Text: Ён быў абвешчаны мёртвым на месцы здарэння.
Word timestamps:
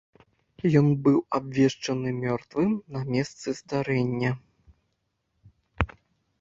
Ён 0.79 0.87
быў 1.07 1.17
абвешчаны 1.39 2.09
мёртвым 2.23 2.71
на 2.97 3.03
месцы 3.13 3.47
здарэння. 3.61 4.35